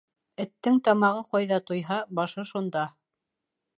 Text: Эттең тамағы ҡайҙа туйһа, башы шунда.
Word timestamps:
Эттең 0.45 0.79
тамағы 0.87 1.21
ҡайҙа 1.33 1.61
туйһа, 1.67 1.99
башы 2.21 2.47
шунда. 2.53 2.87